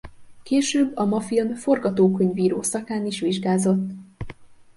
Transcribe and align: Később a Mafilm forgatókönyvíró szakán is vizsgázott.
Később 0.43 0.95
a 0.97 1.05
Mafilm 1.05 1.55
forgatókönyvíró 1.55 2.61
szakán 2.61 3.05
is 3.05 3.19
vizsgázott. 3.19 3.91